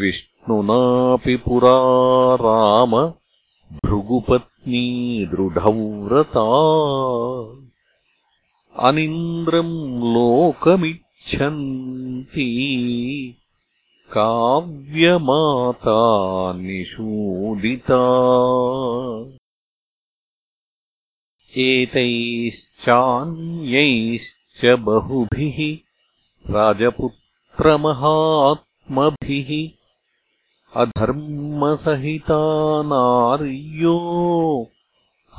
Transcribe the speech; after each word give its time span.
विष्ट 0.00 0.28
नुनापि 0.48 1.34
पुरा 1.44 1.76
राम 2.42 2.90
भृगुपत्नी 3.84 4.82
दृढव्रता 5.30 6.44
अनिन्द्रम् 8.88 9.72
लोकमिच्छन्ति 10.14 12.46
काव्यमाता 14.16 15.94
निषूदिता 16.64 18.00
एतैश्चान्यैश्च 21.68 24.62
बहुभिः 24.88 25.58
राजपुत्रमहात्मभिः 26.54 29.52
अधर्मसहितानार्यो 30.76 32.24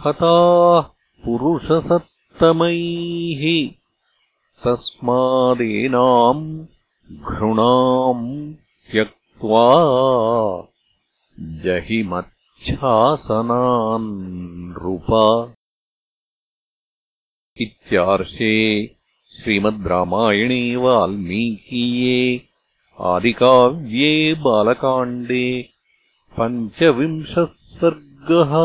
हताः 0.05 0.81
पुरुषसत्तमैः 1.25 3.43
तस्मादेनाम् 4.63 6.47
घृणाम् 7.27 8.25
त्यक्त्वा 8.91 9.67
जहिमच्छासनान् 11.65 14.09
नृप 14.71 15.09
इत्यार्षे 17.67 18.55
श्रीमद् 19.37 19.87
रामायणे 19.93 20.61
वाल्मीकीये 20.85 22.17
आदिकाव्ये 23.07 24.11
बालकाण्डे 24.43 25.45
पञ्चविंशः 26.39 27.45
सर्गः 27.79 28.55